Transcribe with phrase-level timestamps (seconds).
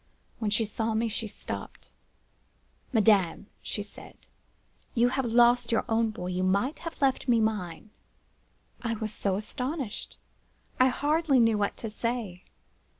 [0.39, 1.91] When she saw me, she stopped:
[2.91, 4.17] 'Madame,' she said,
[4.95, 6.25] 'you have lost your own boy.
[6.29, 7.91] You might have left me mine.'
[8.81, 12.45] "I was so astonished—I hardly knew what to say.